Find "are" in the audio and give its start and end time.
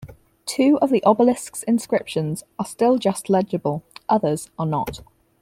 2.57-2.65, 4.57-4.65